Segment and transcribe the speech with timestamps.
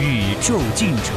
[0.00, 1.16] 宇宙进程。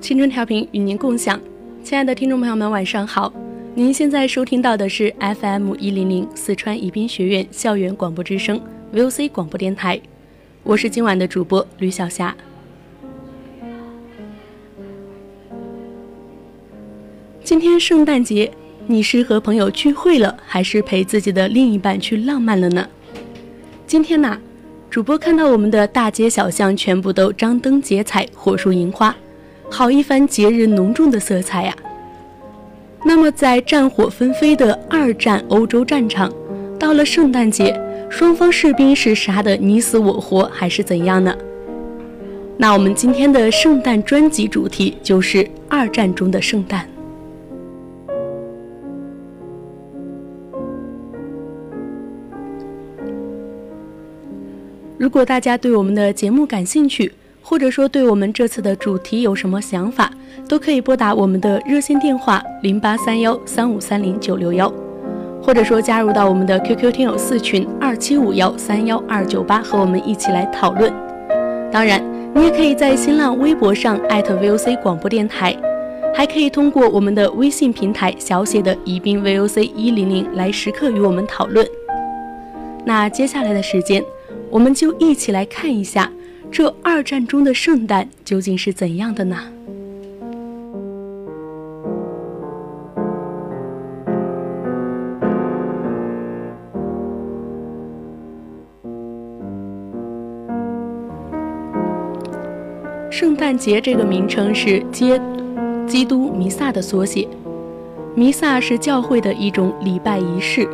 [0.00, 1.38] 青春调频与您共享，
[1.84, 3.32] 亲爱的听众朋友们，晚上好！
[3.74, 8.60] 您现在收听到的是 FM 一零零四川宜宾学院校园广播之声
[8.92, 10.00] VOC 广播电台。
[10.64, 12.34] 我是今晚的主播吕小霞。
[17.42, 18.50] 今天圣诞节，
[18.86, 22.86] 你是和朋友聚会了，还是陪自己的另一半去浪漫了呢？
[23.86, 24.38] 今天呢，
[24.90, 29.16] 主播看到我们的大街小巷全部都张灯结彩、火树银花，
[29.70, 31.74] 好一番节日浓重的色彩呀。
[33.04, 36.30] 那么，在战火纷飞的二战欧洲战场，
[36.78, 37.74] 到了圣诞节。
[38.10, 41.34] 双方士兵是杀的你死我活，还是怎样呢？
[42.56, 46.88] 那我们今天的圣诞专辑主题就是二战中的圣诞。
[54.96, 60.10] 如果大家对我们的节目感兴趣，或者说对我们这次的主题有什么想法，
[60.48, 64.87] 都可以拨打我们的热线电话零八三幺三五三零九六幺。
[65.42, 70.92] 或者说加入到我们的 QQ 听友四群二七五幺三幺二九八，和我们一起来讨论。
[71.72, 72.02] 当然，
[72.34, 75.56] 你也可以在新浪微博上艾特 VOC 广播电台，
[76.14, 81.66] 还可以通过我们的微信平台小写的宜宾 VOC 一零零来时刻与我们讨论。
[82.84, 84.02] 那接下来的时间，
[84.50, 86.10] 我们就一起来看一下
[86.50, 89.36] 这二战中的圣诞究竟是怎样的呢？
[103.38, 105.12] 圣诞节这个名称是基
[105.86, 107.28] 基督弥撒的缩写，
[108.16, 110.68] 弥撒是教会的一种礼拜仪式，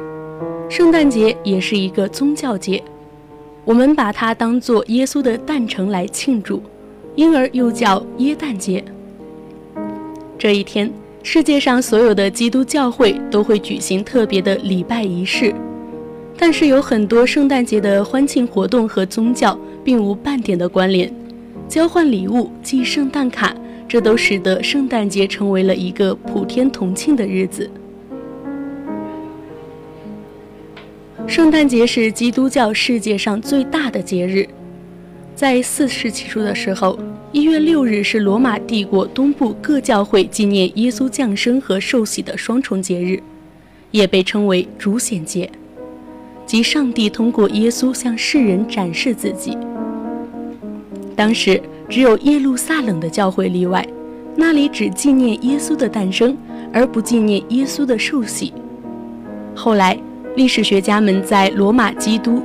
[0.70, 2.82] 圣诞节也是一个宗教节，
[3.66, 6.62] 我们把它当做耶稣的诞辰来庆祝，
[7.16, 8.82] 因而又叫耶诞节。
[10.38, 10.90] 这一天，
[11.22, 15.54] 世界上所有的基督教会都会举行特别的礼拜仪式，
[16.38, 19.54] 但是有很多圣诞节的欢庆活动和宗教
[19.84, 21.14] 并无半点的关联。
[21.68, 23.54] 交换礼物、寄圣诞卡，
[23.88, 27.68] 这都使得圣诞节成为了一个普天同庆的日子。
[31.26, 34.46] 圣诞节是基督教世界上最大的节日，
[35.34, 36.98] 在四世纪初的时候，
[37.32, 43.20] 一月六日是罗马帝国东部各教会纪念耶稣降生和受洗的双重节日，
[43.90, 45.50] 也被称为主显节，
[46.46, 49.56] 即上帝通过耶稣向世人展示自己。
[51.14, 53.86] 当时只有耶路撒冷的教会例外，
[54.36, 56.36] 那里只纪念耶稣的诞生，
[56.72, 58.52] 而不纪念耶稣的受洗。
[59.54, 59.96] 后来，
[60.34, 62.42] 历史学家们在罗马基督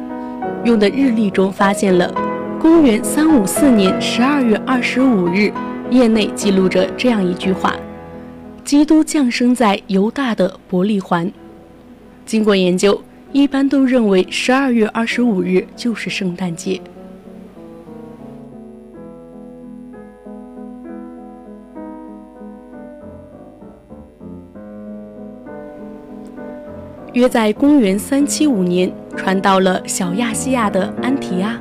[0.64, 2.14] 用的日历中发现了
[2.60, 5.52] 公元三五四年十二月二十五日，
[5.90, 7.76] 页内记录着这样一句话
[8.64, 11.32] ：“基督降生在犹大的伯利环。”
[12.28, 16.80] 经过研究，一般都认为十二月二十五日就是圣诞节。
[27.14, 31.60] 约在公元三七五年传到了小亚细亚的安提阿，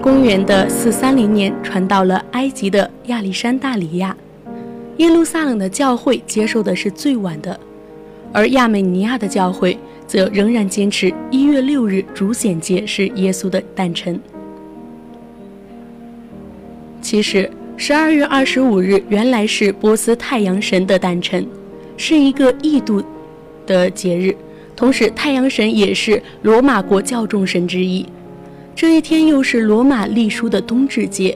[0.00, 4.16] 公元的四三零年传到了埃及的亚历山大里亚，
[4.96, 7.58] 耶路撒冷的教会接受的是最晚的，
[8.32, 14.18] 而亚美尼亚的教会则仍然坚持一月六日主显节是耶稣的诞辰。
[17.02, 21.46] 其实十二月二十五日原来是波斯太阳神的诞辰，
[21.98, 23.04] 是一个异度
[23.66, 24.34] 的节日。
[24.76, 28.06] 同时，太阳神也是罗马国教众神之一。
[28.74, 31.34] 这一天又是罗马历书的冬至节。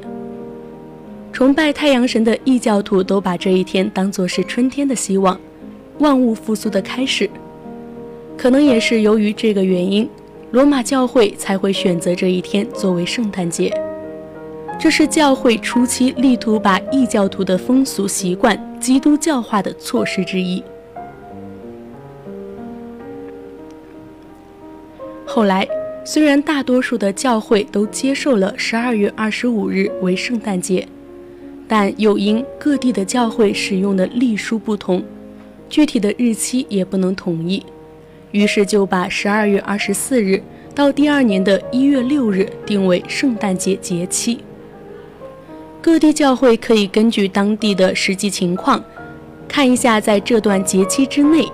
[1.33, 5.41] 崇拜太阳神的异教徒都把这一天当作是春天的希望，
[6.01, 7.31] 万物复苏的开始。
[8.37, 10.07] 可能也是由于这个原因，
[10.51, 13.73] 罗马教会才会选择这一天作为圣诞节。
[14.79, 20.63] 这是教会初期力图把异教徒的风俗习惯基督教化的措施之一。
[25.33, 25.65] 后来，
[26.05, 30.89] 虽然大多数的教会都接受了十二月二十五日为圣诞节，
[31.69, 35.05] 但又因各地的教会使用的历书不同，
[35.69, 37.65] 具体的日期也不能统一，
[38.33, 40.43] 于是就把十二月二十四日
[40.75, 44.41] 到第二年的一月六日定为圣诞节节期。
[45.81, 48.83] 各地教会可以根据当地的实际情况，
[49.47, 51.49] 看一下在这段节期之内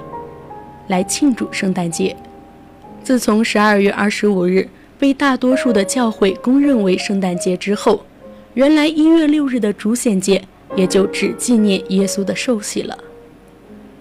[0.88, 2.16] 来庆祝圣诞节。
[3.06, 4.68] 自从十二月二十五日
[4.98, 8.04] 被大多数的教会公认为圣诞节之后，
[8.54, 10.42] 原来一月六日的主显节
[10.74, 12.98] 也就只纪念耶稣的受洗了。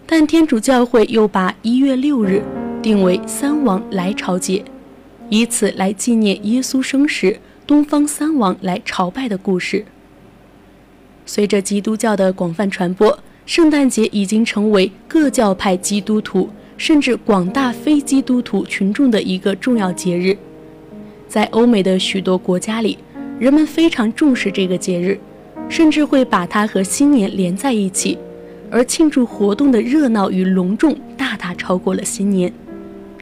[0.08, 2.42] 但天主教会又把一月六日
[2.82, 4.66] 定为三王来朝节，
[5.30, 9.86] 以此来纪念耶稣生时东方三王来朝拜的故事。
[11.28, 16.50] 随着基督教的广泛传播，圣诞节已经成为各教派基督徒。
[16.78, 20.38] 甚至广大非基督徒群众的一个重要节日，
[21.28, 22.98] 在欧美的许多国家里，
[23.40, 25.18] 人们非常重视这个节日，
[25.70, 28.18] 甚至会把它和新年连在一起，
[28.70, 32.52] 而庆祝活动的热闹与隆重大大超过了新年，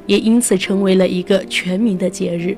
[0.07, 2.57] 也因此成为了一个全民的节日。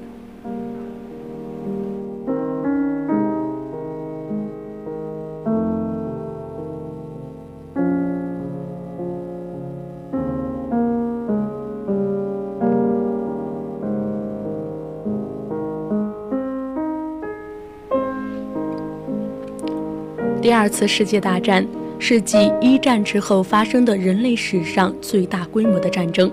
[20.46, 21.66] 第二次世界大战
[21.98, 26.32] 是继一战之后发生的人类史上最大规模的战争，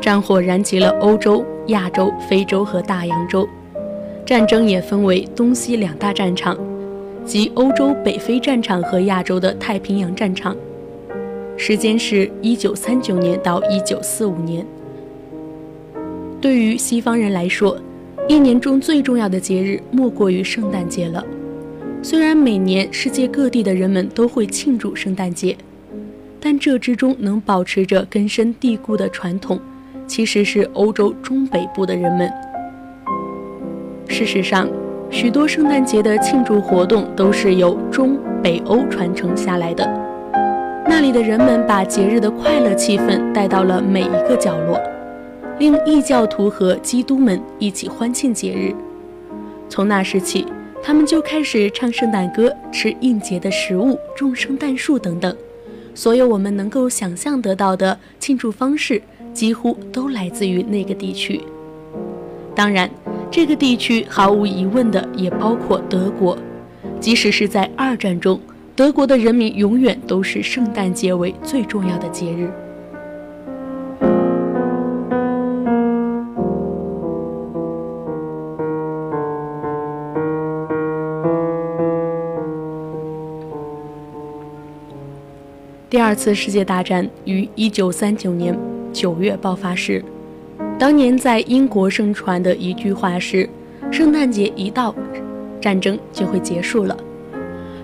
[0.00, 3.46] 战火燃起了欧洲、亚洲、非洲和大洋洲。
[4.24, 6.56] 战争也分为东西两大战场，
[7.26, 10.56] 即欧洲北非战场和亚洲的太平洋战场。
[11.58, 14.64] 时间是一九三九年到一九四五年。
[16.40, 17.76] 对于西方人来说，
[18.26, 21.22] 一年中最重要的节日莫过于圣诞节了。
[22.04, 25.56] 虽然每年世界各地的人们都会庆祝圣诞节，
[26.38, 29.58] 但这之中能保持着根深蒂固的传统，
[30.06, 32.30] 其实是欧洲中北部的人们。
[34.06, 34.68] 事实上，
[35.08, 39.82] 许多圣诞节的庆祝活动都是由中北欧传承下来的，
[40.86, 44.78] 那里的人们把节日的快乐气氛带到了每一个角落，
[45.58, 48.74] 令异教徒和基督们一起欢庆节日。
[49.70, 50.44] 从那时起。
[50.86, 55.34] 他们就开始唱圣诞歌、吃应节的食物、种圣诞树等等，
[55.94, 59.00] 所有我们能够想象得到的庆祝方式，
[59.32, 61.40] 几乎都来自于那个地区。
[62.54, 62.90] 当然，
[63.30, 66.36] 这个地区毫无疑问的也包括德国，
[67.00, 68.38] 即使是在二战中，
[68.76, 72.52] 德国的人民永远都是圣诞节为最重要的节日。
[85.94, 88.58] 第二次世界大战于一九三九年
[88.92, 90.04] 九月爆发时，
[90.76, 93.48] 当年在英国盛传的一句话是
[93.92, 94.92] ：“圣诞节一到，
[95.60, 96.98] 战争就会结束了。”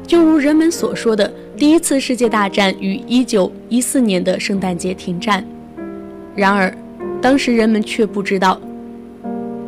[0.05, 5.47] 就如人们所说的，第一次世界大战于一九一四年的圣诞节停战。
[6.35, 6.77] 然而，
[7.23, 8.61] 当时人们却不知道，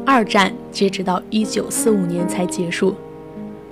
[0.05, 2.97] 二战截止到一九四五年才结束，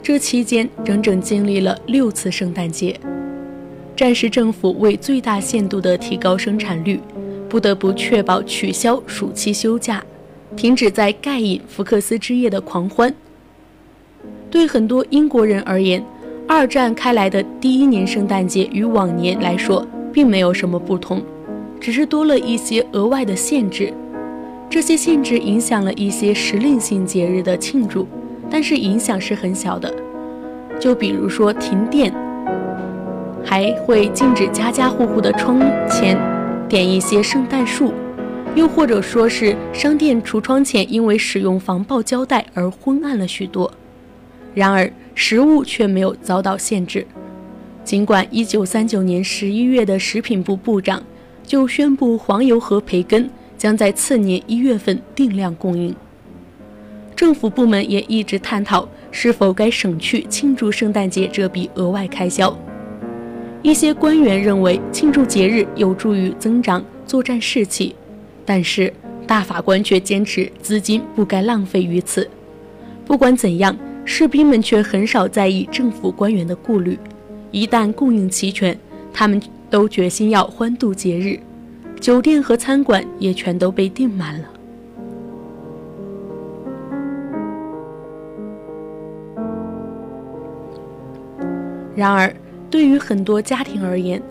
[0.00, 2.94] 这期间整整经历了六次圣诞节。
[4.00, 6.98] 战时政府为最大限度地提高生产率，
[7.50, 10.02] 不得不确保取消暑期休假，
[10.56, 13.14] 停止在盖饮福克斯之夜的狂欢。
[14.50, 16.02] 对很多英国人而言，
[16.48, 21.22] 二战开来的第一年圣诞节与往年来说并没有什么不同，
[21.78, 23.92] 只是多了一些额外的限制。
[24.70, 28.08] 这些限制影响了一些时令性节日的庆祝，
[28.48, 29.94] 但是影响是很小的。
[30.80, 32.10] 就比如说停电。
[33.44, 36.16] 还会禁止家家户户的窗前
[36.68, 37.92] 点一些圣诞树，
[38.54, 43.72] 又或者说是商店橱窗前因为使用防爆胶带而昏暗了许多。
[44.54, 47.06] 然而，食物却没有遭到限制。
[47.84, 51.02] 尽管1939年11月的食品部部长
[51.44, 55.94] 就宣布黄油和培根将在次年一月份定量供应，
[57.16, 62.56] 政府部门也一直探讨是否该省去庆祝圣诞节这笔额外开销。
[63.62, 67.94] 一些官员认为庆祝节日有助于增长作战士气，
[68.44, 68.90] 但是
[69.26, 72.28] 大法官却坚持资金不该浪费于此。
[73.04, 73.76] 不管怎样，
[74.06, 76.98] 士兵们却很少在意政府官员的顾虑。
[77.50, 78.76] 一旦供应齐全，
[79.12, 81.38] 他们都决心要欢度节日，
[82.00, 84.48] 酒店和餐馆也全都被订满了。
[91.94, 92.34] 然而，
[92.70, 94.22] 对于很多家庭而言，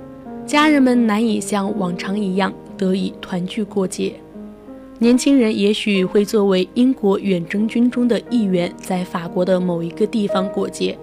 [0.46, 4.14] 家人们难以像往常一样得以团聚过节。
[4.98, 10.98] 年轻人也许会作为英国远征军中的一员，在法国的某一个地方过节，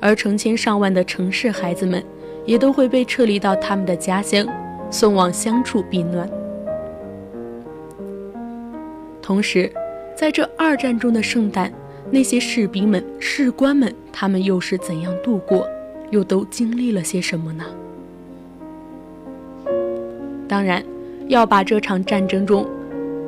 [0.00, 2.02] 而成千上万的城市孩子们
[2.46, 4.46] 也都会被撤离到他们的家乡，
[4.90, 6.28] 送往乡处避难。
[9.20, 9.70] 同时，
[10.14, 11.70] 在这二战中的圣诞。
[12.08, 15.66] 那些士兵们、士官们，他们又是怎样度过，
[16.10, 17.64] 又都经历了些什么呢？
[20.48, 20.82] 当然，
[21.28, 22.66] 要把这场战争中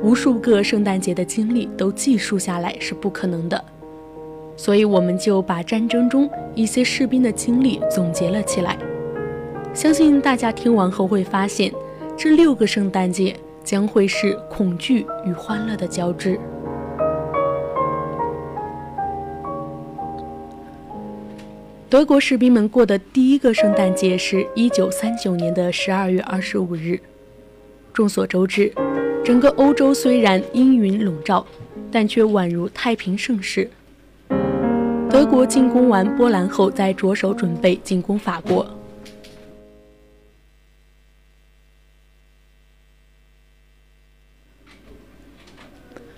[0.01, 3.61] 无数个圣诞节的经历都记述下来是不可能的，
[4.55, 8.77] 所以我们就把战争中一些士兵的经历总结了起来。
[9.73, 11.71] 相信大家听完后会发现，
[12.15, 16.39] 这六个圣诞节将会是恐惧与欢乐的交织。
[21.89, 26.99] 德国士兵们过的第一个圣诞节是一九三九年的十二月二十五日。
[27.91, 28.71] 众所周知，
[29.25, 31.43] 整个欧洲虽然阴云笼罩，
[31.91, 33.67] 但却宛如太平盛世。
[35.09, 38.63] 德国进攻完波兰后，再着手准备进攻法国，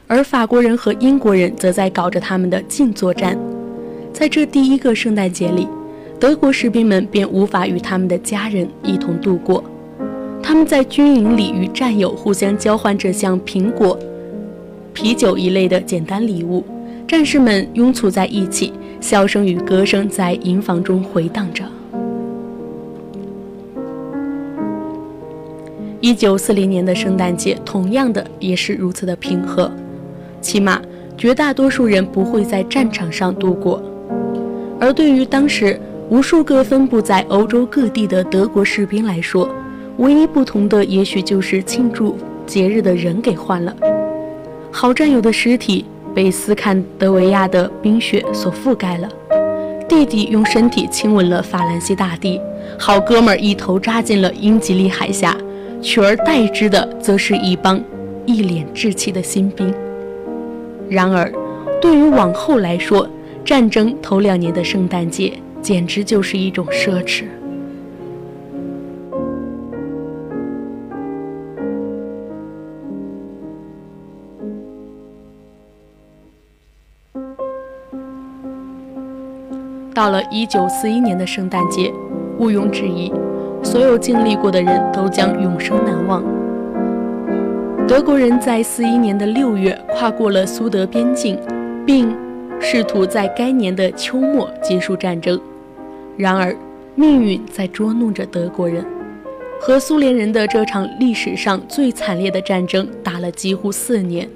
[0.06, 3.40] 而法国人和英国人则在搞着他们的近作战。
[4.13, 5.68] 在这第一个圣诞节里，
[6.20, 9.63] 德国士兵们便无法与他们的家人一同度过。
[10.44, 13.98] 他们在军营里与战友互相交换着像苹果、
[14.94, 16.63] 啤酒一类的简单礼物。
[17.08, 21.63] 战士们拥簇在一起，笑声与歌声在营房中回荡着。
[26.00, 29.72] 一九四零年的圣诞节同样的也是如此的平和，
[30.41, 30.82] 起码
[31.18, 33.82] 绝大多数人不会在战场上度过。
[34.81, 39.47] 而对于当时无数个分布在欧洲各地的德国士兵来说，
[39.97, 43.71] 唯一不同的也许就是庆祝节日的人给换了。
[44.71, 45.85] 好战友的尸体
[46.15, 49.07] 被斯堪德维亚的冰雪所覆盖了，
[49.88, 52.41] 弟弟用身体亲吻了法兰西大地，
[52.79, 55.38] 好哥们儿一头扎进了英吉利海峡，
[55.79, 57.79] 取而代之的则是一帮
[58.25, 59.71] 一脸稚气的新兵。
[60.89, 61.31] 然而，
[61.79, 63.07] 对于往后来说，
[63.43, 67.25] 战争头两年的圣诞节简直就是一种奢侈。
[79.93, 81.91] 到了一九四一年的圣诞节，
[82.39, 83.12] 毋庸置疑，
[83.62, 86.24] 所有经历过的人都将永生难忘。
[87.88, 91.38] 德国人在四一年的六月跨过了苏德边境，
[91.86, 92.30] 并。
[92.62, 95.41] 试图在该年的秋末结束战争，
[96.15, 96.56] 然而
[96.96, 98.86] 命运在捉弄着德国人。
[99.60, 104.27] 和苏联人的这场历史上最惨烈的战争打了几乎四年，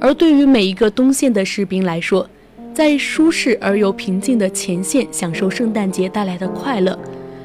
[0.00, 2.28] 而对于每一个东线的士兵来说，
[2.72, 6.98] 在舒适而又平静的前线享受圣诞节带来的快乐，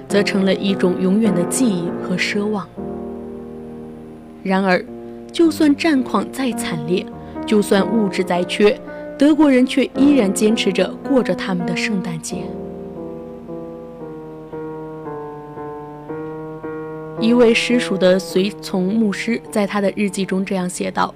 [0.07, 2.67] 则成了一种永远的记忆和奢望。
[4.41, 4.83] 然而，
[5.31, 7.05] 就算战况再惨烈，
[7.45, 8.79] 就算物质再缺，
[9.17, 12.43] 德国人却依然坚持着过着他们的圣诞节。
[17.21, 21.15] 一位失属的随从牧师在他的日记中这样写道：“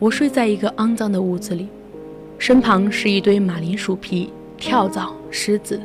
[0.00, 1.68] 我睡在一个肮脏的屋子里，
[2.38, 5.78] 身旁是一堆马铃薯皮、跳蚤、虱子。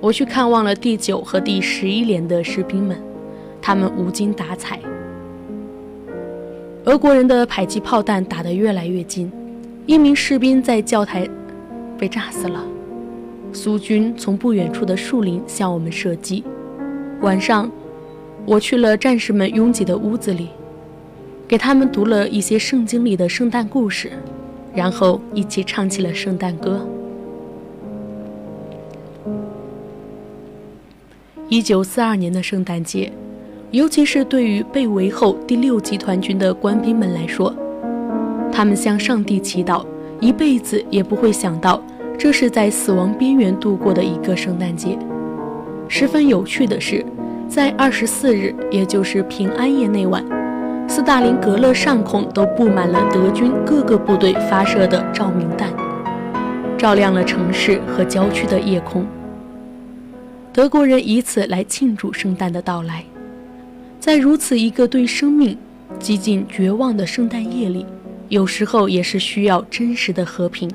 [0.00, 2.98] 我去看望了第九和第十一连的士兵们，
[3.60, 4.80] 他们无精打采。
[6.84, 9.30] 俄国人的迫击炮弹打得越来越近。”
[9.84, 11.28] 一名士兵在教台
[11.98, 12.64] 被炸死了。
[13.52, 16.44] 苏军从不远处的树林向我们射击。
[17.20, 17.70] 晚上，
[18.46, 20.48] 我去了战士们拥挤的屋子里，
[21.46, 24.12] 给他们读了一些圣经里的圣诞故事，
[24.72, 26.86] 然后一起唱起了圣诞歌。
[31.48, 33.12] 一九四二年的圣诞节，
[33.72, 37.54] 尤其是对于被围后第六集团军的官兵们来说。
[38.52, 39.84] 他们向上帝祈祷，
[40.20, 41.82] 一辈子也不会想到，
[42.18, 44.98] 这是在死亡边缘度过的一个圣诞节。
[45.88, 47.04] 十分有趣的是，
[47.48, 50.22] 在二十四日，也就是平安夜那晚，
[50.86, 55.72] 斯大林格勒上空都布满了德军各个部队发射的照明弹。
[56.76, 59.06] 照亮了城市和郊区的夜空。
[60.52, 63.04] 德国人以此来庆祝圣诞的到来。
[64.00, 65.56] 在如此一个对生命
[65.98, 67.86] 几近绝望的圣诞夜里，
[68.32, 70.66] 有时候也是需要真实的和平。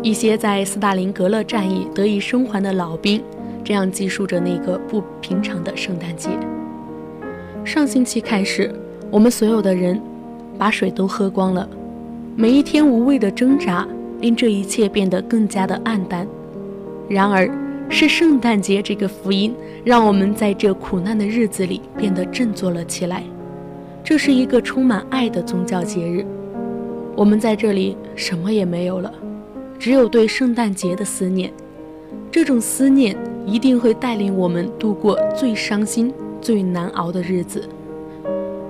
[0.00, 3.20] 一些在斯大林格勒战役得以生还的老兵，
[3.64, 6.30] 这样记述着那个不平常的圣诞节。
[7.64, 8.72] 上星期开始，
[9.10, 10.00] 我们所有的人
[10.58, 11.68] 把水都喝光了。
[12.36, 13.86] 每一天无谓的挣扎，
[14.20, 16.26] 令这一切变得更加的暗淡。
[17.08, 17.48] 然而，
[17.88, 23.22] 是圣诞节这个福音，让我们在这苦难的日子里变得振作了起来。
[24.02, 26.26] 这是一个充满爱的宗教节日。
[27.14, 29.12] 我们在这里什么也没有了。
[29.78, 31.52] 只有对圣诞节的思念，
[32.30, 37.68] 这种思念一定会带领我们度过最伤心、最难熬的日子。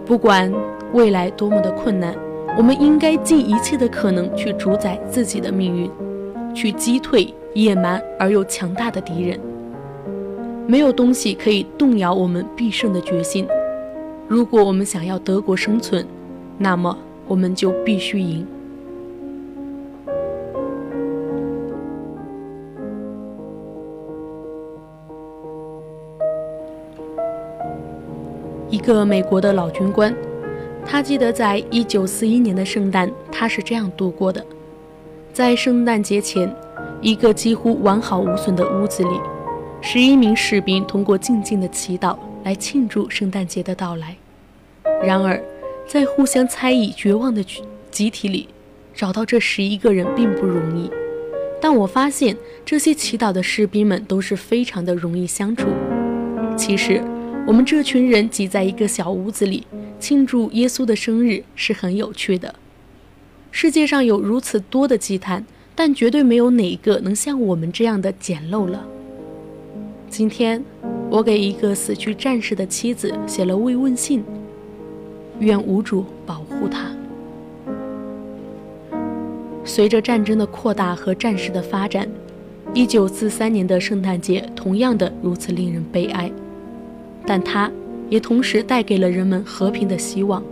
[0.07, 0.53] 不管
[0.93, 2.15] 未来多么的困难，
[2.59, 5.91] 我们应该尽一切的可能去主宰自己的命运，
[6.55, 9.41] 去击退野蛮而又强大的敌人。
[10.67, 13.47] 没有东西可以动摇我们必胜的决心。
[14.29, 16.07] 如果我们想要德国生存，
[16.59, 16.97] 那么
[17.27, 18.47] 我们就必须赢。
[28.71, 30.15] 一个美国的老军官，
[30.85, 34.45] 他记得在一九四一年的圣诞，他是这样度过的：
[35.33, 36.53] 在圣诞节前，
[37.01, 39.21] 一个几乎完好无损的屋子里，
[39.81, 44.17] 十一名士兵通过静静的祈祷来庆祝圣诞节的到来。
[45.03, 45.41] 然而，
[45.87, 47.45] 在互相猜疑、绝望的
[47.91, 48.49] 集体里，
[48.95, 50.91] 找到这十一个人并不容易。
[51.61, 55.69] 但我发现，这些祈祷的士兵们都是非常的容易相处。
[56.57, 57.03] 其实。
[57.47, 59.67] 我们这群人挤在一个小屋子里
[60.01, 62.55] 庆祝耶稣的生日是很有趣的。
[63.51, 68.87] 世界上有如此多的祭坛，但绝对没有哪一个能像我们这样的简陋了。
[70.09, 70.65] 今天，
[71.11, 74.25] 我给一个死去战士的妻子写了慰问信，
[75.39, 76.91] 愿无主保护他。
[79.65, 82.09] 随着战争的扩大和战事的发展，
[82.73, 86.33] 一九四三年的圣诞节同样的如此令人悲哀。
[87.27, 87.71] 但它
[88.11, 90.43] 也同时带给了人们和平的希望，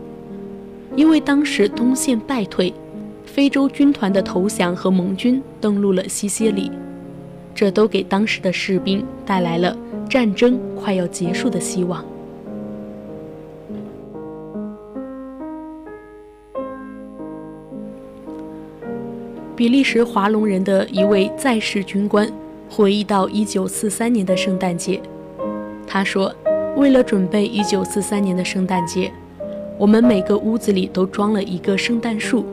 [0.96, 2.72] 因为当时东线败退，
[3.26, 6.70] 非洲军团的投降和盟军登陆了西西里，
[7.54, 9.76] 这都给当时的士兵带来了
[10.08, 12.02] 战争快要结束的希望。
[19.54, 22.26] 比利时华龙人的一位在世军官
[22.68, 25.00] 回忆到1943年的圣诞节，
[25.87, 26.35] 他说。
[26.74, 29.12] 为了准备1943年的圣诞节，
[29.78, 32.46] 我们每个屋子里都装了一个圣诞树。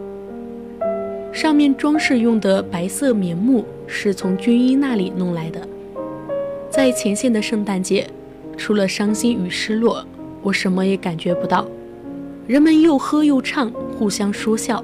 [1.32, 5.66] 上面装饰用的白色棉木是从军医那里弄来的。
[6.70, 8.08] 在前线的圣诞节，
[8.58, 10.06] 除了伤心与失落，
[10.42, 11.66] 我什么也感觉不到。
[12.46, 14.84] 人们又喝又唱，互相说笑，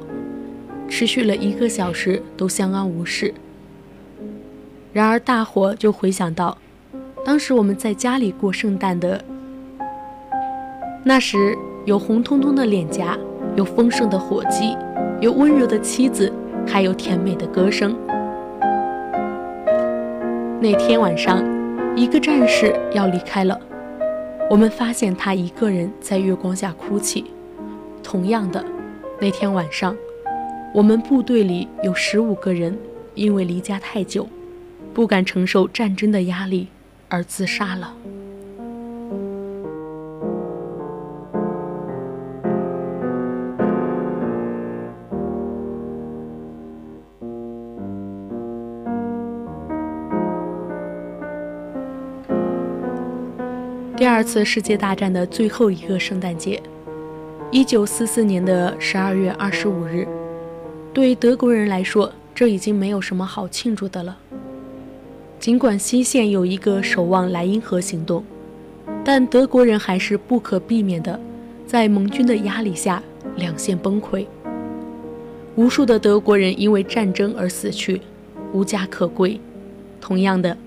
[0.88, 3.34] 持续了一个小时，都相安无事。
[4.94, 6.58] 然而，大伙就回想到。
[7.26, 9.20] 当时我们在家里过圣诞的，
[11.04, 13.18] 那时有红彤彤的脸颊，
[13.56, 14.78] 有丰盛的火鸡，
[15.20, 16.32] 有温柔的妻子，
[16.68, 17.98] 还有甜美的歌声。
[20.62, 21.44] 那天晚上，
[21.96, 23.60] 一个战士要离开了，
[24.48, 27.26] 我们发现他一个人在月光下哭泣。
[28.04, 28.64] 同样的，
[29.20, 29.96] 那天晚上，
[30.76, 32.78] 我们部队里有十五个人
[33.16, 34.28] 因为离家太久，
[34.94, 36.68] 不敢承受战争的压力。
[37.16, 37.94] 而自杀了。
[53.96, 56.62] 第二次世界大战的最后一个圣诞节，
[57.50, 60.06] 一九四四年的十二月二十五日，
[60.94, 64.18] 对德国人来说，这已经没有什么好庆祝的了。
[65.40, 68.24] 尽管西线有一个守望莱茵河行动，
[69.04, 71.20] 但德国人还是不可避免的
[71.68, 73.02] 在盟军的压力下
[73.36, 74.26] 两线崩溃。
[75.56, 78.02] 无数的德国人因为战争而死去，
[78.52, 79.40] 无家可归。
[80.02, 80.58] 同样的，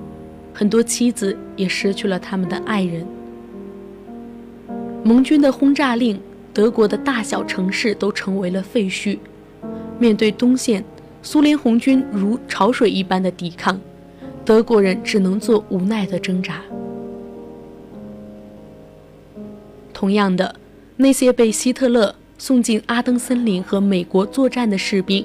[0.54, 3.06] 很多妻子也失去了他们的爱人。
[5.02, 6.20] 盟军的轰炸令，
[6.52, 9.18] 德国的大小城市都成为了废墟。
[9.98, 10.84] 面对东线
[11.22, 13.80] 苏联红军如潮水一般的抵抗，
[14.48, 16.62] 德国人只能做无奈的挣扎。
[19.92, 20.54] 同样的，
[20.96, 25.22] 那些被希特勒送进阿登森林和美国作战的士兵，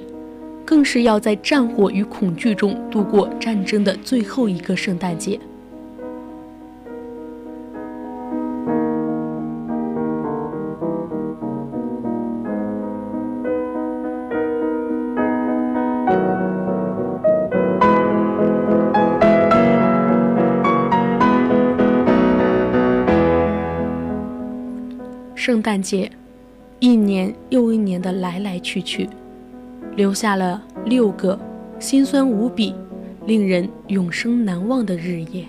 [0.62, 5.40] 更是要在战火与恐惧中度过战争的最后一个圣诞节。
[25.64, 26.12] 圣诞节，
[26.78, 29.08] 一年又一年的来来去去，
[29.96, 31.40] 留下了六个
[31.78, 32.74] 心酸无比、
[33.24, 35.46] 令人永生难忘的日夜。